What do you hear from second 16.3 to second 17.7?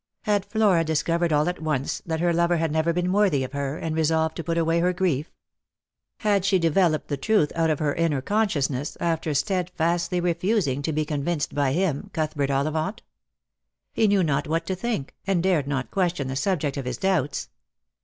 subject of his doubts.